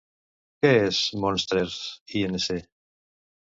[0.63, 1.77] Què és Monsters,
[2.25, 2.51] Inc.?